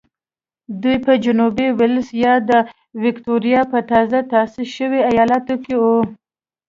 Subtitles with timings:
[0.81, 2.51] دوی په جنوبي وېلز یا د
[3.03, 5.97] ویکټوریا په تازه تاسیس شوي ایالت کې وو.